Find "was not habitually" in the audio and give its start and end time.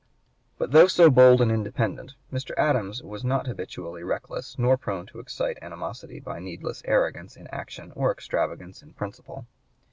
3.03-4.01